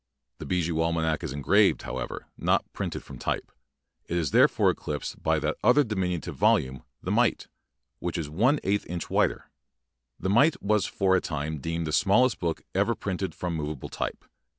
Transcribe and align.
The 0.39 0.47
"Bijou 0.47 0.77
Almanack" 0.77 1.21
is 1.23 1.31
engraved, 1.31 1.83
however, 1.83 2.25
and 2.35 2.45
not 2.47 2.65
printed 2.73 3.03
from 3.03 3.19
type. 3.19 3.51
It 4.07 4.17
is 4.17 4.31
therefore 4.31 4.71
eclipsed 4.71 5.21
by 5.21 5.37
that 5.37 5.57
other 5.63 5.83
diminutive 5.83 6.35
volume 6.35 6.81
"The 7.03 7.11
Mite", 7.11 7.47
which 7.99 8.17
is 8.17 8.27
one 8.27 8.59
eighth 8.63 8.87
inch 8.87 9.11
wider. 9.11 9.51
"The 10.19 10.31
Mite" 10.31 10.59
was 10.59 10.87
for 10.87 11.15
a 11.15 11.21
time 11.21 11.59
deemed 11.59 11.85
the 11.85 11.91
smallest 11.91 12.39
book 12.39 12.63
ever 12.73 12.95
printed 12.95 13.35
from 13.35 13.53
movable 13.53 13.89
type. 13.89 14.25